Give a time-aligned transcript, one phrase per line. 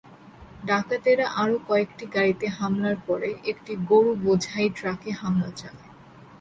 [0.65, 5.91] ডাকাতেরা আরও কয়েকটি গাড়িতে হামলার পরে একটি গরুবোঝাই ট্রাকে হামলা চালায়।